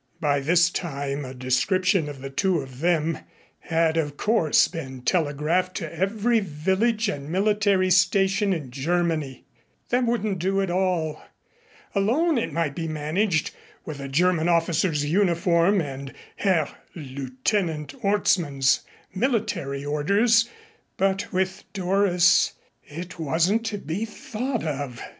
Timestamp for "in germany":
8.51-9.45